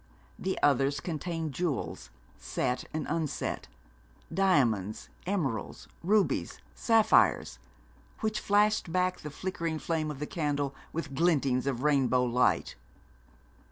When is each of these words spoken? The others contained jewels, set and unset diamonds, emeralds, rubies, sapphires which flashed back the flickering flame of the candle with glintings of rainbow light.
The 0.39 0.57
others 0.63 0.99
contained 0.99 1.53
jewels, 1.53 2.09
set 2.35 2.85
and 2.91 3.05
unset 3.07 3.67
diamonds, 4.33 5.09
emeralds, 5.27 5.87
rubies, 6.01 6.59
sapphires 6.73 7.59
which 8.21 8.39
flashed 8.39 8.91
back 8.91 9.19
the 9.19 9.29
flickering 9.29 9.77
flame 9.77 10.09
of 10.09 10.17
the 10.17 10.25
candle 10.25 10.73
with 10.91 11.13
glintings 11.13 11.67
of 11.67 11.83
rainbow 11.83 12.23
light. 12.25 12.73